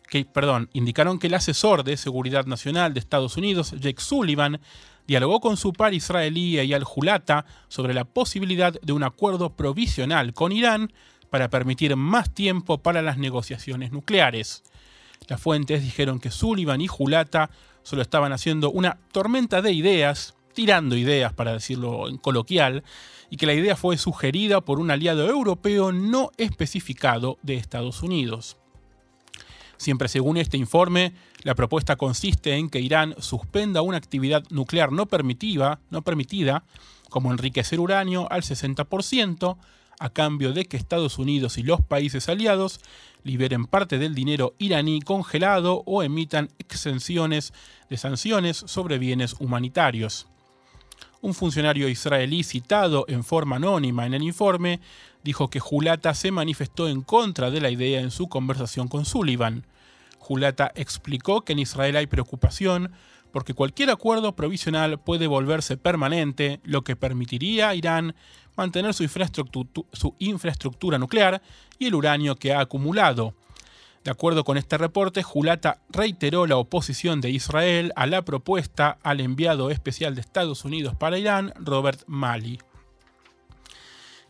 que, 0.08 0.25
perdón, 0.25 0.70
indicaron 0.73 1.18
que 1.18 1.26
el 1.26 1.34
asesor 1.34 1.84
de 1.84 1.99
seguridad 1.99 2.46
nacional 2.46 2.94
de 2.94 3.00
Estados 3.00 3.37
Unidos, 3.37 3.73
Jake 3.78 4.00
Sullivan, 4.00 4.61
dialogó 5.06 5.40
con 5.40 5.56
su 5.56 5.73
par 5.73 5.94
israelí 5.94 6.58
Eyal 6.58 6.84
Julata 6.84 7.46
sobre 7.68 7.94
la 7.94 8.04
posibilidad 8.04 8.73
de 8.80 8.92
un 8.92 9.02
acuerdo 9.02 9.50
provisional 9.54 10.32
con 10.32 10.52
Irán 10.52 10.92
para 11.30 11.50
permitir 11.50 11.96
más 11.96 12.32
tiempo 12.32 12.78
para 12.78 13.02
las 13.02 13.18
negociaciones 13.18 13.92
nucleares. 13.92 14.62
Las 15.26 15.40
fuentes 15.40 15.82
dijeron 15.82 16.20
que 16.20 16.30
Sullivan 16.30 16.80
y 16.80 16.87
Julata 16.87 17.50
solo 17.82 18.02
estaban 18.02 18.32
haciendo 18.32 18.70
una 18.70 18.99
tormenta 19.12 19.62
de 19.62 19.73
ideas, 19.73 20.34
tirando 20.52 20.96
ideas 20.96 21.32
para 21.32 21.52
decirlo 21.52 22.08
en 22.08 22.18
coloquial, 22.18 22.84
y 23.30 23.37
que 23.37 23.46
la 23.46 23.54
idea 23.54 23.75
fue 23.75 23.99
sugerida 23.99 24.61
por 24.61 24.78
un 24.78 24.90
aliado 24.90 25.28
europeo 25.28 25.92
no 25.92 26.30
especificado 26.37 27.38
de 27.42 27.56
Estados 27.56 28.02
Unidos. 28.02 28.56
Siempre 29.76 30.08
según 30.08 30.37
este 30.37 30.56
informe, 30.56 31.14
la 31.44 31.54
propuesta 31.54 31.96
consiste 31.96 32.56
en 32.56 32.68
que 32.70 32.80
Irán 32.80 33.14
suspenda 33.18 33.82
una 33.82 33.98
actividad 33.98 34.42
nuclear 34.50 34.90
no, 34.90 35.06
permitida, 35.06 35.80
no 35.90 36.02
permitida, 36.02 36.64
como 37.10 37.30
enriquecer 37.30 37.78
uranio 37.78 38.30
al 38.32 38.42
60%, 38.42 39.56
a 40.00 40.10
cambio 40.10 40.52
de 40.52 40.64
que 40.64 40.76
Estados 40.76 41.18
Unidos 41.18 41.56
y 41.58 41.62
los 41.62 41.80
países 41.80 42.28
aliados 42.28 42.80
liberen 43.22 43.66
parte 43.66 43.98
del 43.98 44.14
dinero 44.14 44.54
iraní 44.58 45.00
congelado 45.00 45.82
o 45.86 46.02
emitan 46.02 46.48
exenciones 46.58 47.52
de 47.88 47.96
sanciones 47.96 48.56
sobre 48.66 48.98
bienes 48.98 49.36
humanitarios. 49.38 50.26
Un 51.20 51.34
funcionario 51.34 51.88
israelí 51.88 52.42
citado 52.42 53.04
en 53.08 53.22
forma 53.22 53.56
anónima 53.56 54.04
en 54.04 54.14
el 54.14 54.22
informe 54.22 54.80
dijo 55.22 55.48
que 55.48 55.60
Julata 55.60 56.12
se 56.14 56.30
manifestó 56.30 56.88
en 56.88 57.02
contra 57.02 57.50
de 57.50 57.60
la 57.60 57.70
idea 57.70 58.00
en 58.00 58.10
su 58.10 58.28
conversación 58.28 58.88
con 58.88 59.04
Sullivan. 59.04 59.64
Julata 60.25 60.73
explicó 60.75 61.43
que 61.43 61.52
en 61.52 61.59
Israel 61.59 61.97
hay 61.97 62.07
preocupación 62.07 62.93
porque 63.31 63.52
cualquier 63.52 63.90
acuerdo 63.90 64.35
provisional 64.35 64.99
puede 64.99 65.26
volverse 65.26 65.76
permanente, 65.76 66.61
lo 66.64 66.83
que 66.83 66.97
permitiría 66.97 67.69
a 67.69 67.75
Irán 67.75 68.14
mantener 68.57 68.95
su 68.95 69.02
infraestructura, 69.02 70.99
nuclear 70.99 71.43
y 71.78 71.88
el 71.88 71.95
uranio 71.95 72.37
que 72.37 72.54
ha 72.54 72.61
acumulado. 72.61 73.35
De 74.02 74.11
acuerdo 74.11 74.45
con 74.45 74.57
este 74.57 74.78
reporte, 74.78 75.23
Julata 75.23 75.83
reiteró 75.90 76.47
la 76.47 76.57
oposición 76.57 77.21
de 77.21 77.28
Israel 77.28 77.93
a 77.95 78.07
la 78.07 78.25
propuesta 78.25 78.97
al 79.02 79.21
enviado 79.21 79.71
especial 79.71 80.14
de 80.14 80.23
Estados 80.23 80.64
Unidos 80.64 80.95
para 80.95 81.19
Irán, 81.19 81.52
Robert 81.59 82.00
Malley. 82.07 82.61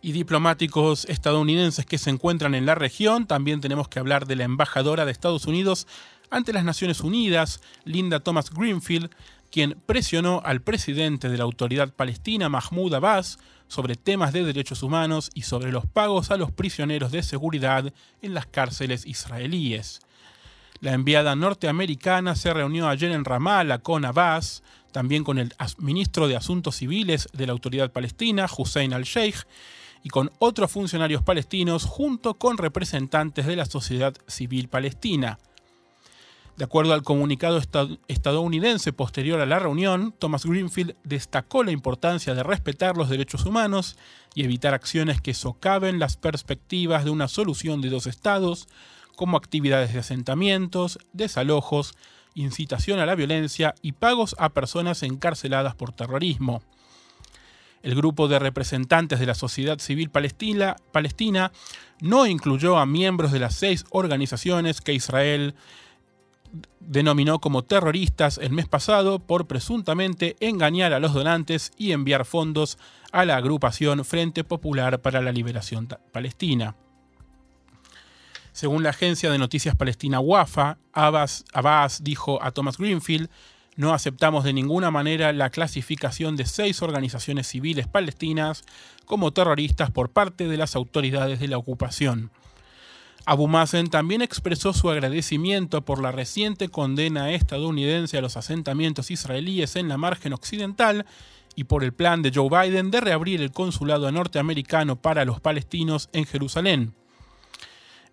Y 0.04 0.12
diplomáticos 0.12 1.06
estadounidenses 1.06 1.87
que 1.87 1.96
se 1.96 2.11
encuentran 2.11 2.54
en 2.54 2.66
la 2.66 2.75
región, 2.75 3.26
también 3.26 3.62
tenemos 3.62 3.88
que 3.88 3.99
hablar 3.99 4.26
de 4.26 4.37
la 4.37 4.44
embajadora 4.44 5.06
de 5.06 5.12
Estados 5.12 5.46
Unidos 5.46 5.87
ante 6.28 6.52
las 6.52 6.62
Naciones 6.62 7.00
Unidas, 7.00 7.62
Linda 7.87 8.20
Thomas 8.20 8.50
Greenfield, 8.50 9.08
quien 9.50 9.80
presionó 9.87 10.42
al 10.44 10.61
presidente 10.61 11.30
de 11.30 11.38
la 11.38 11.44
autoridad 11.44 11.94
palestina, 11.94 12.50
Mahmoud 12.50 12.92
Abbas, 12.92 13.38
sobre 13.66 13.94
temas 13.94 14.34
de 14.34 14.44
derechos 14.44 14.82
humanos 14.82 15.30
y 15.32 15.44
sobre 15.44 15.73
los 15.73 15.87
pagos 15.87 16.30
a 16.30 16.37
los 16.37 16.52
prisioneros 16.52 17.11
de 17.11 17.23
seguridad 17.23 17.90
en 18.20 18.34
las 18.34 18.44
cárceles 18.44 19.06
israelíes. 19.06 20.00
La 20.80 20.92
enviada 20.92 21.34
norteamericana 21.34 22.37
se 22.37 22.52
reunió 22.52 22.88
ayer 22.90 23.11
en 23.11 23.25
Ramallah 23.25 23.78
con 23.78 24.04
Abbas, 24.04 24.62
también 24.92 25.25
con 25.25 25.38
el 25.38 25.54
ministro 25.78 26.28
de 26.28 26.37
Asuntos 26.37 26.76
Civiles 26.76 27.26
de 27.32 27.46
la 27.46 27.52
Autoridad 27.52 27.90
Palestina, 27.90 28.46
Hussein 28.54 28.92
al-Sheikh, 28.92 29.46
y 30.04 30.11
con 30.11 30.30
otros 30.38 30.70
funcionarios 30.70 31.23
palestinos 31.23 31.87
junto 31.87 32.34
con 32.34 32.58
representantes 32.58 33.46
de 33.46 33.56
la 33.56 33.64
sociedad 33.64 34.14
civil 34.28 34.68
palestina. 34.68 35.38
De 36.56 36.64
acuerdo 36.64 36.92
al 36.92 37.02
comunicado 37.02 37.61
estadounidense 38.06 38.92
posterior 38.92 39.40
a 39.40 39.46
la 39.46 39.58
reunión, 39.58 40.14
Thomas 40.16 40.46
Greenfield 40.46 40.94
destacó 41.02 41.64
la 41.64 41.73
importancia 41.73 42.34
de 42.34 42.44
respetar 42.44 42.96
los 42.96 43.08
derechos 43.08 43.44
humanos 43.44 43.96
y 44.34 44.44
evitar 44.44 44.73
acciones 44.75 45.20
que 45.20 45.34
socaven 45.34 45.99
las 45.99 46.16
perspectivas 46.16 47.04
de 47.04 47.11
una 47.11 47.26
solución 47.26 47.80
de 47.80 47.88
dos 47.88 48.06
estados, 48.06 48.68
como 49.16 49.37
actividades 49.37 49.94
de 49.94 50.00
asentamientos, 50.00 50.99
desalojos, 51.12 51.94
incitación 52.34 53.00
a 53.00 53.06
la 53.06 53.14
violencia 53.14 53.75
y 53.80 53.92
pagos 53.92 54.37
a 54.38 54.50
personas 54.50 55.02
encarceladas 55.02 55.75
por 55.75 55.92
terrorismo. 55.92 56.62
El 57.85 57.95
grupo 57.95 58.29
de 58.29 58.38
representantes 58.38 59.21
de 59.21 59.26
la 59.26 59.35
sociedad 59.35 59.79
civil 59.79 60.09
palestina, 60.09 61.53
no 62.00 62.26
incluyó 62.26 62.79
a 62.79 62.87
miembros 62.87 63.31
de 63.31 63.41
las 63.41 63.57
seis 63.57 63.85
organizaciones 63.91 64.81
que 64.81 64.95
Israel 64.95 65.55
denominó 66.81 67.41
como 67.41 67.62
terroristas 67.62 68.38
el 68.38 68.53
mes 68.53 68.67
pasado 68.69 69.19
por 69.19 69.47
presuntamente 69.47 70.35
engañar 70.41 70.95
a 70.95 70.99
los 70.99 71.12
donantes 71.12 71.73
y 71.76 71.93
enviar 71.93 72.25
fondos 72.25 72.79
a 73.12 73.26
la 73.26 73.37
agrupación 73.37 74.03
Frente 74.07 74.45
Popular 74.45 75.03
para 75.03 75.21
la 75.21 75.31
Liberación 75.31 75.87
Palestina. 76.11 76.76
Según 78.53 78.83
la 78.83 78.91
agencia 78.91 79.31
de 79.31 79.37
noticias 79.37 79.76
palestina 79.76 80.21
WAFA, 80.21 80.79
Abbas, 80.95 81.45
Abbas 81.53 82.03
dijo 82.03 82.43
a 82.43 82.50
Thomas 82.50 82.79
Greenfield, 82.79 83.29
no 83.76 83.93
aceptamos 83.93 84.45
de 84.45 84.52
ninguna 84.52 84.90
manera 84.90 85.33
la 85.33 85.50
clasificación 85.50 86.37
de 86.37 86.47
seis 86.47 86.83
organizaciones 86.83 87.49
civiles 87.49 87.87
palestinas 87.88 88.64
como 89.04 89.33
terroristas 89.33 89.90
por 89.90 90.11
parte 90.11 90.49
de 90.49 90.57
las 90.57 90.76
autoridades 90.76 91.40
de 91.40 91.49
la 91.49 91.59
ocupación. 91.59 92.31
Abu 93.26 93.49
Mazen 93.49 93.88
también 93.88 94.21
expresó 94.21 94.75
su 94.75 94.90
agradecimiento 94.90 95.83
por 95.83 96.00
la 96.00 96.12
reciente 96.12 96.69
condena 96.69 97.33
estadounidense 97.33 98.19
a 98.19 98.21
los 98.21 98.37
asentamientos 98.37 99.11
israelíes 99.11 99.76
en 99.76 99.88
la 99.88 99.97
margen 99.97 100.35
occidental 100.35 101.07
y 101.57 101.64
por 101.64 101.85
el 101.85 101.93
plan 101.93 102.21
de 102.21 102.33
Joe 102.35 102.50
Biden 102.50 102.90
de 102.90 103.00
reabrir 103.00 103.40
el 103.40 103.50
consulado 103.50 104.11
norteamericano 104.12 104.97
para 104.97 105.25
los 105.25 105.40
palestinos 105.40 106.11
en 106.12 106.26
Jerusalén. 106.26 106.95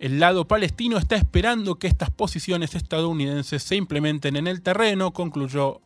El 0.02 0.20
lado 0.20 0.48
palestino 0.48 0.98
está 0.98 1.16
esperando 1.16 1.76
que 1.76 1.86
estas 1.86 2.10
posiciones 2.10 2.74
estadounidenses 2.74 3.62
se 3.62 3.76
implementen 3.76 4.36
en 4.36 4.48
el 4.48 4.64
terreno, 4.64 5.14
concluyó 5.14 5.82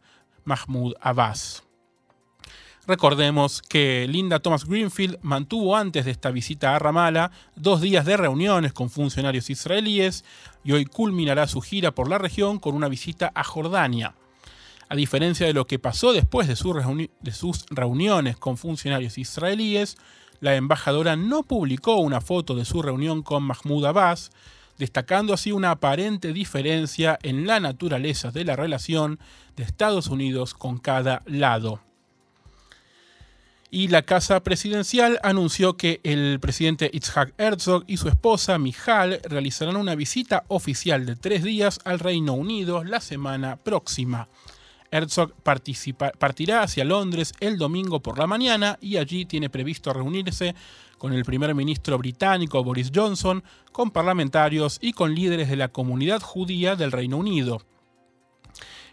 Mahmoud 0.45 0.93
Abbas. 1.01 1.63
Recordemos 2.87 3.61
que 3.61 4.07
Linda 4.07 4.39
Thomas 4.39 4.63
Greenfield 4.63 5.17
mantuvo 5.21 5.75
antes 5.75 6.05
de 6.05 6.11
esta 6.11 6.31
visita 6.31 6.73
a 6.73 6.79
Ramallah 6.79 7.31
dos 7.57 7.81
días 7.81 8.05
de 8.05 8.15
reuniones 8.15 8.71
con 8.71 8.89
funcionarios 8.89 9.49
israelíes 9.49 10.23
y 10.63 10.71
hoy 10.71 10.85
culminará 10.85 11.45
su 11.45 11.59
gira 11.59 11.93
por 11.93 12.09
la 12.09 12.17
región 12.17 12.57
con 12.59 12.73
una 12.73 12.87
visita 12.87 13.33
a 13.35 13.43
Jordania. 13.43 14.15
A 14.87 14.95
diferencia 14.95 15.45
de 15.45 15.53
lo 15.53 15.67
que 15.67 15.77
pasó 15.77 16.13
después 16.13 16.47
de, 16.47 16.55
sus 16.55 17.65
reuniones 17.69 18.37
con 18.37 18.55
funcionarios 18.55 19.17
israelíes, 19.17 19.97
la 20.45 20.55
embajadora 20.55 21.15
no 21.15 21.43
publicó 21.43 21.97
una 21.97 22.21
foto 22.21 22.55
de 22.55 22.65
su 22.65 22.81
reunión 22.81 23.23
con 23.23 23.43
Mahmoud 23.43 23.85
Abbas, 23.85 24.31
destacando 24.77 25.33
así 25.33 25.51
una 25.51 25.71
aparente 25.71 26.33
diferencia 26.33 27.19
en 27.23 27.47
la 27.47 27.59
naturaleza 27.59 28.31
de 28.31 28.45
la 28.45 28.55
relación 28.55 29.19
de 29.55 29.63
Estados 29.63 30.07
Unidos 30.07 30.53
con 30.53 30.77
cada 30.77 31.21
lado 31.25 31.81
y 33.75 33.89
la 33.89 34.03
Casa 34.03 34.41
Presidencial 34.41 35.19
anunció 35.21 35.75
que 35.75 35.99
el 36.03 36.39
presidente 36.39 36.89
Itzhak 36.93 37.33
Herzog 37.37 37.83
y 37.87 37.97
su 37.97 38.07
esposa 38.07 38.57
Mijal 38.57 39.19
realizarán 39.25 39.75
una 39.75 39.95
visita 39.95 40.45
oficial 40.47 41.05
de 41.05 41.17
tres 41.17 41.43
días 41.43 41.81
al 41.83 41.99
Reino 41.99 42.35
Unido 42.35 42.85
la 42.85 43.01
semana 43.01 43.57
próxima. 43.57 44.29
Herzog 44.95 45.33
partirá 45.43 46.63
hacia 46.63 46.85
Londres 46.85 47.33
el 47.39 47.57
domingo 47.57 48.01
por 48.01 48.17
la 48.17 48.27
mañana 48.27 48.77
y 48.81 48.97
allí 48.97 49.25
tiene 49.25 49.49
previsto 49.49 49.91
reunirse 49.91 50.55
con 50.97 51.13
el 51.13 51.25
primer 51.25 51.53
ministro 51.53 51.97
británico 51.97 52.63
Boris 52.63 52.91
Johnson, 52.95 53.43
con 53.71 53.91
parlamentarios 53.91 54.79
y 54.81 54.93
con 54.93 55.13
líderes 55.13 55.49
de 55.49 55.57
la 55.57 55.67
comunidad 55.67 56.21
judía 56.21 56.75
del 56.75 56.91
Reino 56.91 57.17
Unido. 57.17 57.61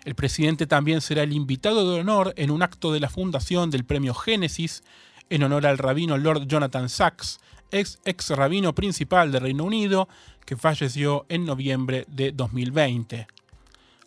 El 0.04 0.16
presidente 0.16 0.66
también 0.66 1.00
será 1.00 1.22
el 1.22 1.32
invitado 1.32 1.92
de 1.92 2.00
honor 2.00 2.34
en 2.36 2.50
un 2.50 2.62
acto 2.62 2.92
de 2.92 2.98
la 2.98 3.08
fundación 3.08 3.70
del 3.70 3.84
premio 3.84 4.14
Génesis 4.14 4.82
en 5.30 5.44
honor 5.44 5.66
al 5.66 5.78
rabino 5.78 6.18
Lord 6.18 6.46
Jonathan 6.48 6.88
Sachs, 6.88 7.38
ex, 7.70 8.00
ex 8.04 8.30
rabino 8.30 8.74
principal 8.74 9.30
de 9.30 9.38
Reino 9.38 9.64
Unido, 9.64 10.08
que 10.44 10.56
falleció 10.56 11.24
en 11.28 11.44
noviembre 11.44 12.04
de 12.08 12.32
2020. 12.32 13.28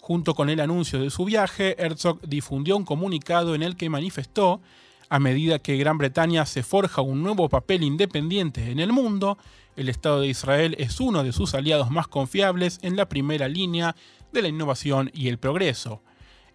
Junto 0.06 0.36
con 0.36 0.52
el 0.52 0.60
anuncio 0.60 1.00
de 1.00 1.10
su 1.10 1.26
viaje, 1.26 1.76
Herzog 1.84 2.22
difundió 2.22 2.78
un 2.78 2.86
comunicado 2.86 3.56
en 3.56 3.64
el 3.64 3.76
que 3.76 3.90
manifestó, 3.90 4.62
a 5.10 5.18
medida 5.18 5.58
que 5.58 5.78
Gran 5.78 5.98
Bretaña 5.98 6.46
se 6.46 6.62
forja 6.62 7.02
un 7.02 7.24
nuevo 7.24 7.50
papel 7.50 7.82
independiente 7.82 8.70
en 8.70 8.80
el 8.80 8.92
mundo, 8.92 9.40
el 9.76 9.90
Estado 9.90 10.22
de 10.22 10.28
Israel 10.28 10.76
es 10.78 11.00
uno 11.00 11.24
de 11.24 11.32
sus 11.32 11.56
aliados 11.56 11.90
más 11.90 12.08
confiables 12.08 12.78
en 12.84 12.98
la 12.98 13.10
primera 13.10 13.48
línea 13.48 13.96
de 14.32 14.44
la 14.44 14.48
innovación 14.48 15.10
y 15.12 15.28
el 15.28 15.40
progreso. 15.40 16.04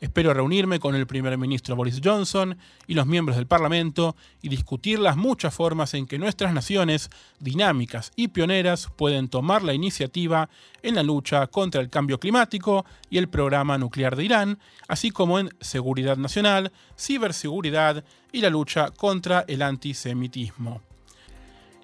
Espero 0.01 0.33
reunirme 0.33 0.81
con 0.81 0.95
el 0.95 1.07
primer 1.07 1.37
ministro 1.37 1.77
Boris 1.77 2.01
Johnson 2.03 2.57
y 2.87 2.95
los 2.95 3.07
miembros 3.07 3.37
del 3.37 3.47
Parlamento 3.47 4.17
y 4.41 4.49
discutir 4.49 4.99
las 4.99 5.19
muchas 5.19 5.53
formas 5.53 5.93
en 5.93 6.07
que 6.07 6.19
nuestras 6.19 6.55
naciones, 6.55 7.11
dinámicas 7.39 8.11
y 8.17 8.29
pioneras, 8.29 8.89
pueden 8.97 9.29
tomar 9.29 9.63
la 9.63 9.75
iniciativa 9.75 10.49
en 10.83 10.95
la 10.95 11.03
lucha 11.03 11.47
contra 11.49 11.83
el 11.83 11.91
cambio 11.91 12.19
climático 12.19 12.87
y 13.11 13.19
el 13.19 13.29
programa 13.29 13.77
nuclear 13.77 14.17
de 14.17 14.25
Irán, 14.25 14.59
así 14.89 15.11
como 15.11 15.39
en 15.39 15.51
seguridad 15.61 16.17
nacional, 16.17 16.73
ciberseguridad 16.99 18.03
y 18.33 18.41
la 18.41 18.49
lucha 18.49 18.91
contra 18.91 19.45
el 19.49 19.61
antisemitismo 19.61 20.81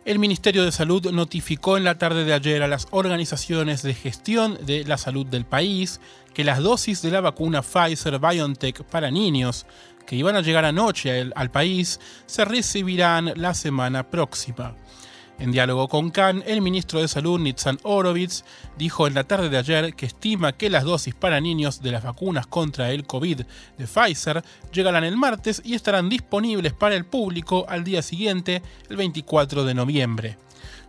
el 0.06 0.20
Ministerio 0.20 0.64
de 0.64 0.70
Salud 0.70 1.10
notificó 1.10 1.76
en 1.76 1.82
la 1.82 1.98
tarde 1.98 2.24
de 2.24 2.32
ayer 2.32 2.62
a 2.62 2.68
las 2.68 2.86
organizaciones 2.92 3.82
de 3.82 3.92
gestión 3.92 4.56
de 4.64 4.84
la 4.84 4.98
salud 4.98 5.26
del 5.26 5.44
país 5.44 6.00
que 6.32 6.44
las 6.44 6.60
dosis 6.60 7.02
de 7.02 7.10
la 7.10 7.20
vacuna 7.20 7.60
Pfizer 7.60 8.20
BioNTech 8.20 8.84
para 8.84 9.10
niños 9.10 9.66
que 10.06 10.14
iban 10.14 10.36
a 10.36 10.42
llegar 10.42 10.64
anoche 10.64 11.32
al, 11.34 11.50
país 11.50 11.98
se 12.26 12.44
recibirán 12.44 13.32
la 13.34 13.52
semana 13.52 14.08
próxima. 14.08 14.76
En 15.38 15.52
diálogo 15.52 15.88
con 15.88 16.10
Khan, 16.10 16.42
el 16.46 16.62
ministro 16.62 17.00
de 17.00 17.08
Salud, 17.08 17.38
Nitzan 17.38 17.78
Orovitz, 17.82 18.42
dijo 18.78 19.06
en 19.06 19.12
la 19.12 19.24
tarde 19.24 19.50
de 19.50 19.58
ayer 19.58 19.94
que 19.94 20.06
estima 20.06 20.52
que 20.52 20.70
las 20.70 20.84
dosis 20.84 21.14
para 21.14 21.42
niños 21.42 21.82
de 21.82 21.92
las 21.92 22.04
vacunas 22.04 22.46
contra 22.46 22.90
el 22.90 23.06
COVID 23.06 23.42
de 23.76 23.86
Pfizer 23.86 24.42
llegarán 24.72 25.04
el 25.04 25.18
martes 25.18 25.60
y 25.62 25.74
estarán 25.74 26.08
disponibles 26.08 26.72
para 26.72 26.94
el 26.94 27.04
público 27.04 27.66
al 27.68 27.84
día 27.84 28.00
siguiente, 28.00 28.62
el 28.88 28.96
24 28.96 29.64
de 29.64 29.74
noviembre. 29.74 30.38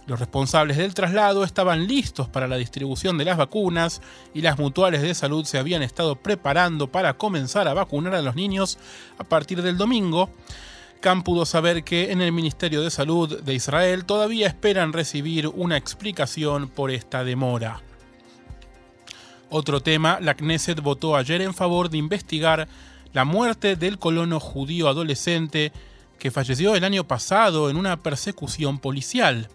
Los 0.06 0.20
responsables 0.20 0.78
del 0.78 0.94
traslado 0.94 1.44
estaban 1.44 1.86
listos 1.86 2.30
para 2.30 2.48
la 2.48 2.56
distribución 2.56 3.18
de 3.18 3.26
las 3.26 3.36
vacunas 3.36 4.02
y 4.34 4.40
las 4.40 4.58
mutuales 4.58 5.02
de 5.02 5.14
salud 5.14 5.44
se 5.44 5.58
habían 5.58 5.84
estado 5.84 6.16
preparando 6.16 6.88
para 6.88 7.18
comenzar 7.18 7.68
a 7.68 7.74
vacunar 7.74 8.16
a 8.16 8.22
los 8.22 8.36
niños 8.36 8.80
a 9.18 9.26
partir 9.26 9.62
del 9.62 9.76
domingo. 9.76 10.30
Khan 11.00 11.24
pudo 11.24 11.46
saber 11.46 11.84
que 11.84 12.12
en 12.12 12.22
el 12.22 12.32
Ministerio 12.32 12.82
de 12.82 12.90
Salud 12.90 13.42
de 13.42 13.54
Israel 13.54 14.06
todavía 14.06 14.48
esperan 14.48 14.94
recibir 14.94 15.48
una 15.48 15.78
explicación 15.78 16.68
por 16.68 16.92
esta 16.92 17.24
demora. 17.24 17.82
Otro 19.50 19.80
tema, 19.80 20.20
la 20.20 20.36
Knesset 20.36 20.82
votó 20.82 21.16
ayer 21.16 21.42
en 21.42 21.54
favor 21.54 21.90
de 21.90 21.98
investigar 21.98 22.68
la 23.14 23.24
muerte 23.24 23.76
del 23.76 23.98
colono 23.98 24.40
judío 24.40 24.90
adolescente 24.90 25.72
que 26.20 26.32
falleció 26.32 26.76
el 26.76 26.84
año 26.84 27.06
pasado 27.06 27.70
en 27.70 27.78
una 27.78 27.98
persecución 27.98 28.80
policial. 28.80 29.50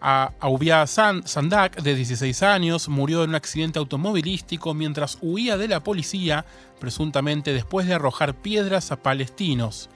Aubia 0.00 0.86
Sandak, 0.86 1.82
de 1.82 1.94
16 1.96 2.42
años, 2.44 2.88
murió 2.88 3.24
en 3.24 3.30
un 3.30 3.34
accidente 3.34 3.78
automovilístico 3.78 4.74
mientras 4.74 5.18
huía 5.20 5.56
de 5.56 5.66
la 5.66 5.82
policía, 5.82 6.44
presuntamente 6.78 7.52
después 7.52 7.88
de 7.88 7.94
arrojar 7.94 8.34
piedras 8.34 8.92
a 8.92 9.02
palestinos. 9.02 9.88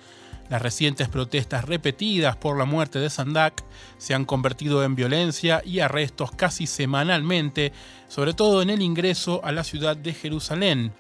Las 0.50 0.61
recientes 0.61 1.09
protestas 1.09 1.64
repetidas 1.64 2.35
por 2.35 2.59
la 2.59 2.64
muerte 2.64 2.99
de 2.99 3.09
Sandak 3.09 3.62
se 3.99 4.14
han 4.14 4.25
convertido 4.25 4.83
en 4.83 4.97
violencia 4.97 5.62
y 5.64 5.78
arrestos 5.78 6.33
casi 6.33 6.66
semanalmente, 6.66 7.73
sobre 8.09 8.35
todo 8.35 8.61
en 8.61 8.71
el 8.71 8.82
ingreso 8.82 9.41
a 9.45 9.52
la 9.52 9.63
ciudad 9.63 9.97
de 9.97 10.13
Jerusalén. 10.13 10.93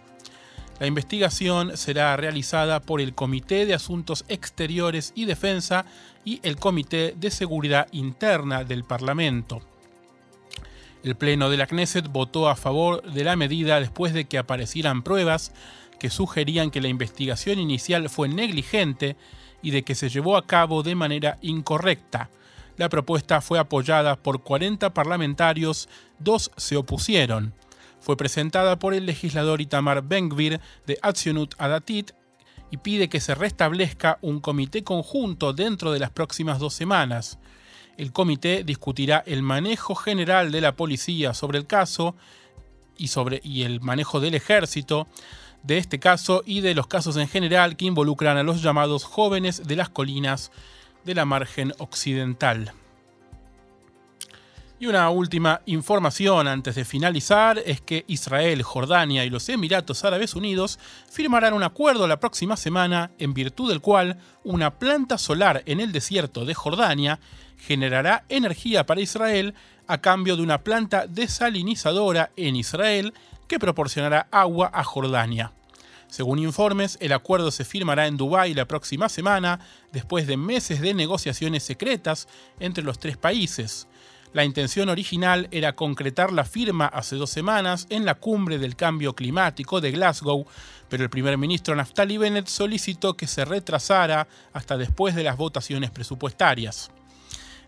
La 0.78 0.86
investigación 0.86 1.76
será 1.76 2.16
realizada 2.16 2.78
por 2.80 3.00
el 3.00 3.12
Comité 3.12 3.66
de 3.66 3.74
Asuntos 3.74 4.24
Exteriores 4.28 5.12
y 5.16 5.24
Defensa 5.24 5.84
y 6.24 6.38
el 6.44 6.54
Comité 6.54 7.16
de 7.18 7.32
Seguridad 7.32 7.88
Interna 7.90 8.62
del 8.62 8.84
Parlamento. 8.84 9.62
El 11.02 11.16
Pleno 11.16 11.50
de 11.50 11.56
la 11.56 11.66
Knesset 11.66 12.06
votó 12.06 12.48
a 12.48 12.54
favor 12.54 13.02
de 13.02 13.24
la 13.24 13.34
medida 13.34 13.80
después 13.80 14.14
de 14.14 14.26
que 14.26 14.38
aparecieran 14.38 15.02
pruebas 15.02 15.52
que 15.98 16.08
sugerían 16.08 16.70
que 16.70 16.80
la 16.80 16.88
investigación 16.88 17.58
inicial 17.58 18.08
fue 18.08 18.28
negligente 18.28 19.16
y 19.62 19.70
de 19.70 19.82
que 19.82 19.94
se 19.94 20.08
llevó 20.08 20.36
a 20.36 20.46
cabo 20.46 20.82
de 20.82 20.94
manera 20.94 21.38
incorrecta. 21.42 22.30
La 22.76 22.88
propuesta 22.88 23.40
fue 23.40 23.58
apoyada 23.58 24.16
por 24.16 24.42
40 24.42 24.94
parlamentarios, 24.94 25.88
dos 26.18 26.50
se 26.56 26.76
opusieron. 26.76 27.52
Fue 28.00 28.16
presentada 28.16 28.78
por 28.78 28.94
el 28.94 29.04
legislador 29.04 29.60
Itamar 29.60 30.02
Bengvir 30.02 30.60
de 30.86 30.98
Atsionut 31.02 31.54
Adatit 31.58 32.12
y 32.70 32.78
pide 32.78 33.08
que 33.08 33.20
se 33.20 33.34
restablezca 33.34 34.18
un 34.22 34.40
comité 34.40 34.82
conjunto 34.82 35.52
dentro 35.52 35.92
de 35.92 35.98
las 35.98 36.10
próximas 36.10 36.58
dos 36.58 36.72
semanas. 36.72 37.38
El 37.98 38.12
comité 38.12 38.64
discutirá 38.64 39.22
el 39.26 39.42
manejo 39.42 39.94
general 39.94 40.50
de 40.52 40.62
la 40.62 40.74
policía 40.74 41.34
sobre 41.34 41.58
el 41.58 41.66
caso 41.66 42.16
y, 42.96 43.08
sobre, 43.08 43.40
y 43.44 43.64
el 43.64 43.80
manejo 43.80 44.20
del 44.20 44.34
ejército, 44.34 45.06
de 45.62 45.78
este 45.78 45.98
caso 45.98 46.42
y 46.46 46.60
de 46.60 46.74
los 46.74 46.86
casos 46.86 47.16
en 47.16 47.28
general 47.28 47.76
que 47.76 47.86
involucran 47.86 48.36
a 48.36 48.42
los 48.42 48.62
llamados 48.62 49.04
jóvenes 49.04 49.66
de 49.66 49.76
las 49.76 49.88
colinas 49.88 50.50
de 51.04 51.14
la 51.14 51.24
margen 51.24 51.72
occidental. 51.78 52.72
Y 54.80 54.86
una 54.86 55.10
última 55.10 55.60
información 55.66 56.48
antes 56.48 56.74
de 56.74 56.86
finalizar 56.86 57.62
es 57.66 57.82
que 57.82 58.06
Israel, 58.08 58.62
Jordania 58.62 59.26
y 59.26 59.30
los 59.30 59.46
Emiratos 59.50 60.06
Árabes 60.06 60.34
Unidos 60.34 60.78
firmarán 61.10 61.52
un 61.52 61.62
acuerdo 61.62 62.08
la 62.08 62.18
próxima 62.18 62.56
semana 62.56 63.10
en 63.18 63.34
virtud 63.34 63.68
del 63.68 63.82
cual 63.82 64.16
una 64.42 64.78
planta 64.78 65.18
solar 65.18 65.62
en 65.66 65.80
el 65.80 65.92
desierto 65.92 66.46
de 66.46 66.54
Jordania 66.54 67.20
generará 67.58 68.24
energía 68.30 68.86
para 68.86 69.02
Israel 69.02 69.54
a 69.86 69.98
cambio 70.00 70.36
de 70.36 70.42
una 70.42 70.62
planta 70.62 71.06
desalinizadora 71.06 72.30
en 72.36 72.56
Israel 72.56 73.12
que 73.50 73.58
proporcionará 73.58 74.28
agua 74.30 74.70
a 74.72 74.84
Jordania. 74.84 75.52
Según 76.06 76.38
informes, 76.38 76.96
el 77.00 77.12
acuerdo 77.12 77.50
se 77.50 77.64
firmará 77.64 78.06
en 78.06 78.16
Dubái 78.16 78.54
la 78.54 78.66
próxima 78.66 79.08
semana, 79.08 79.58
después 79.92 80.28
de 80.28 80.36
meses 80.36 80.80
de 80.80 80.94
negociaciones 80.94 81.64
secretas 81.64 82.28
entre 82.60 82.84
los 82.84 83.00
tres 83.00 83.16
países. 83.16 83.88
La 84.32 84.44
intención 84.44 84.88
original 84.88 85.48
era 85.50 85.74
concretar 85.74 86.32
la 86.32 86.44
firma 86.44 86.86
hace 86.86 87.16
dos 87.16 87.30
semanas 87.30 87.88
en 87.90 88.04
la 88.04 88.14
cumbre 88.14 88.58
del 88.58 88.76
cambio 88.76 89.16
climático 89.16 89.80
de 89.80 89.90
Glasgow, 89.90 90.46
pero 90.88 91.02
el 91.02 91.10
primer 91.10 91.36
ministro 91.36 91.74
Naftali 91.74 92.18
Bennett 92.18 92.46
solicitó 92.46 93.16
que 93.16 93.26
se 93.26 93.44
retrasara 93.44 94.28
hasta 94.52 94.76
después 94.76 95.16
de 95.16 95.24
las 95.24 95.36
votaciones 95.36 95.90
presupuestarias. 95.90 96.92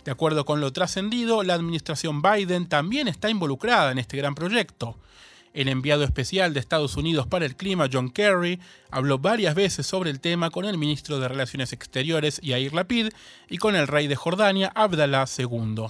De 0.05 0.13
acuerdo 0.13 0.45
con 0.45 0.61
lo 0.61 0.73
trascendido, 0.73 1.43
la 1.43 1.55
administración 1.55 2.23
Biden 2.23 2.69
también 2.69 3.09
está 3.09 3.29
involucrada 3.31 3.91
en 3.91 3.99
este 3.99 4.17
gran 4.17 4.37
proyecto. 4.37 4.97
El 5.55 5.69
enviado 5.69 6.03
especial 6.03 6.55
de 6.55 6.61
Estados 6.61 6.97
Unidos 6.97 7.27
para 7.27 7.45
el 7.45 7.57
clima, 7.57 7.89
John 7.93 8.11
Kerry, 8.11 8.59
habló 8.91 9.19
varias 9.19 9.55
veces 9.55 9.87
sobre 9.87 10.11
el 10.11 10.21
tema 10.21 10.51
con 10.51 10.65
el 10.65 10.79
ministro 10.79 11.19
de 11.19 11.29
Relaciones 11.29 11.73
Exteriores, 11.75 12.41
Yair 12.43 12.73
Lapid, 12.73 13.09
y 13.51 13.59
con 13.59 13.77
el 13.77 13.87
rey 13.87 14.07
de 14.07 14.17
Jordania, 14.17 14.73
Abdallah 14.75 15.27
II. 15.37 15.87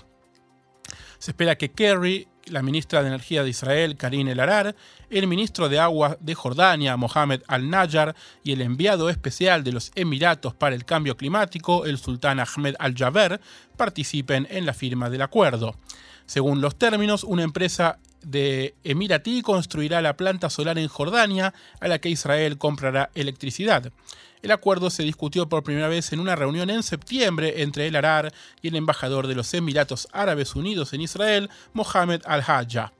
Se 1.19 1.31
espera 1.31 1.57
que 1.57 1.71
Kerry, 1.71 2.27
la 2.47 2.63
ministra 2.63 3.03
de 3.03 3.09
Energía 3.09 3.45
de 3.45 3.51
Israel, 3.51 3.97
Karine 3.97 4.33
El 4.33 4.41
Arar, 4.41 4.75
el 5.09 5.29
ministro 5.29 5.69
de 5.69 5.79
Agua 5.79 6.19
de 6.19 6.35
Jordania, 6.35 6.97
Mohamed 6.97 7.43
Al-Nayar, 7.47 8.17
y 8.43 8.51
el 8.51 8.63
enviado 8.63 9.09
especial 9.09 9.63
de 9.63 9.71
los 9.71 9.93
Emiratos 9.95 10.55
para 10.55 10.75
el 10.75 10.85
Cambio 10.85 11.17
Climático, 11.17 11.87
el 11.87 11.99
sultán 11.99 12.41
Ahmed 12.41 12.75
Al-Jaber, 12.81 13.41
participen 13.77 14.49
en 14.51 14.67
la 14.67 14.75
firma 14.75 15.09
del 15.09 15.23
acuerdo. 15.23 15.77
Según 16.27 16.61
los 16.61 16.77
términos, 16.77 17.25
una 17.25 17.43
empresa 17.43 17.99
de 18.23 18.75
Emiratí 18.85 19.43
construirá 19.43 20.01
la 20.01 20.17
planta 20.17 20.51
solar 20.51 20.79
en 20.79 20.89
Jordania 20.89 21.55
a 21.81 21.89
la 21.89 21.99
que 21.99 22.09
Israel 22.09 22.59
comprará 22.59 23.11
electricidad. 23.15 23.93
El 24.43 24.51
acuerdo 24.51 24.91
se 24.91 25.05
discutió 25.05 25.49
por 25.49 25.63
primera 25.63 25.89
vez 25.89 26.13
en 26.13 26.21
una 26.21 26.35
reunión 26.35 26.69
en 26.71 26.83
septiembre 26.83 27.63
entre 27.63 27.87
el 27.87 27.95
Arar 27.95 28.33
y 28.61 28.69
el 28.69 28.77
embajador 28.77 29.29
de 29.29 29.37
los 29.37 29.55
Emiratos 29.55 30.09
Árabes 30.13 30.57
Unidos 30.57 30.93
en 30.93 31.01
Israel, 31.01 31.49
Mohamed 31.75 32.23
Al-Hajja. 32.25 32.93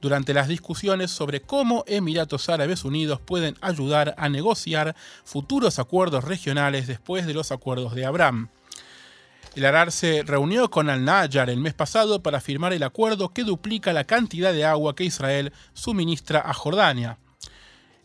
Durante 0.00 0.34
las 0.34 0.46
discusiones 0.46 1.10
sobre 1.10 1.40
cómo 1.40 1.82
Emiratos 1.88 2.48
Árabes 2.48 2.84
Unidos 2.84 3.18
pueden 3.18 3.56
ayudar 3.62 4.14
a 4.18 4.28
negociar 4.28 4.94
futuros 5.24 5.78
acuerdos 5.80 6.22
regionales 6.22 6.86
después 6.86 7.26
de 7.26 7.34
los 7.34 7.50
acuerdos 7.50 7.94
de 7.94 8.04
Abraham. 8.04 8.48
El 9.56 9.64
Arar 9.64 9.90
se 9.90 10.22
reunió 10.22 10.68
con 10.70 10.90
Al-Nayar 10.90 11.48
el 11.48 11.60
mes 11.60 11.72
pasado 11.72 12.22
para 12.22 12.42
firmar 12.42 12.74
el 12.74 12.82
acuerdo 12.82 13.30
que 13.30 13.42
duplica 13.42 13.94
la 13.94 14.04
cantidad 14.04 14.52
de 14.52 14.66
agua 14.66 14.94
que 14.94 15.04
Israel 15.04 15.50
suministra 15.72 16.42
a 16.44 16.52
Jordania. 16.52 17.16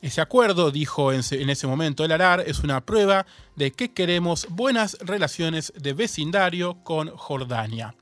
Ese 0.01 0.21
acuerdo, 0.21 0.71
dijo 0.71 1.11
en, 1.11 1.19
ese 1.19 1.67
momento 1.67 2.05
el 2.05 2.13
Arar, 2.13 2.41
es 2.47 2.61
una 2.61 2.79
prueba 2.85 3.25
de 3.57 3.71
que 3.71 3.91
queremos 3.91 4.47
buenas 4.49 4.97
relaciones 5.01 5.73
de 5.75 5.91
vecindario 5.91 6.81
con 6.85 7.09
Jordania. 7.09 7.95